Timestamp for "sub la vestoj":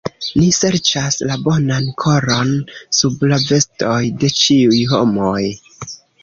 3.01-3.99